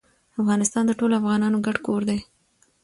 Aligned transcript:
افغانستان 0.41 0.83
د 0.87 0.91
ټولو 0.99 1.13
افغانانو 1.19 1.63
ګډ 1.65 1.77
کور 1.87 2.01
ده. 2.09 2.17